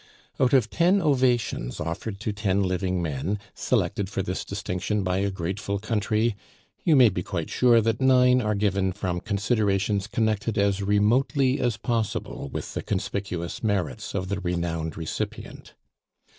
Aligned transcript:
Out 0.39 0.51
of 0.51 0.71
ten 0.71 0.99
ovations 0.99 1.79
offered 1.79 2.19
to 2.21 2.33
ten 2.33 2.63
living 2.63 3.03
men, 3.03 3.37
selected 3.53 4.09
for 4.09 4.23
this 4.23 4.43
distinction 4.43 5.03
by 5.03 5.19
a 5.19 5.29
grateful 5.29 5.77
country, 5.77 6.35
you 6.83 6.95
may 6.95 7.07
be 7.09 7.21
quite 7.21 7.51
sure 7.51 7.81
that 7.81 8.01
nine 8.01 8.41
are 8.41 8.55
given 8.55 8.93
from 8.93 9.19
considerations 9.19 10.07
connected 10.07 10.57
as 10.57 10.81
remotely 10.81 11.59
as 11.59 11.77
possible 11.77 12.49
with 12.51 12.73
the 12.73 12.81
conspicuous 12.81 13.61
merits 13.61 14.15
of 14.15 14.27
the 14.27 14.39
renowned 14.39 14.97
recipient. 14.97 15.75